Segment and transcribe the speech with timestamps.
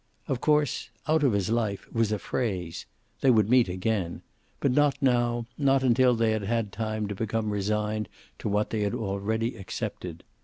[0.27, 2.87] Of course "out of his life" was a phrase.
[3.19, 4.23] They would meet again.
[4.59, 8.09] But not now, not until they had had time to become resigned
[8.39, 10.23] to what they had already accepted.